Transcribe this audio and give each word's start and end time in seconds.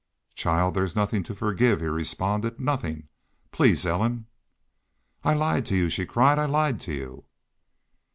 "Child, 0.33 0.73
there's 0.73 0.95
nothin' 0.95 1.21
to 1.25 1.35
forgive," 1.35 1.79
he 1.79 1.85
responded. 1.85 2.59
"Nothin'... 2.59 3.07
Please, 3.51 3.85
Ellen..." 3.85 4.25
"I 5.23 5.35
lied 5.35 5.67
to 5.67 5.75
y'u!" 5.75 5.89
she 5.89 6.07
cried. 6.07 6.39
"I 6.39 6.45
lied 6.45 6.79
to 6.79 6.91
y'u!" 6.91 7.25